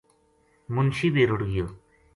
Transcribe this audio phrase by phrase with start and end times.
[0.73, 1.65] منشی بے رُڑ گیو